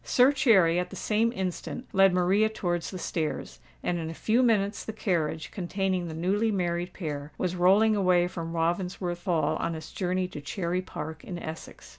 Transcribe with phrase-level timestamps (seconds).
[0.03, 4.41] Sir Cherry at the same instant led Maria towards the stairs; and in a few
[4.41, 9.75] minutes the carriage, containing the newly married pair, was rolling away from Ravensworth Hall on
[9.75, 11.89] its journey to Cherry Park in Essex.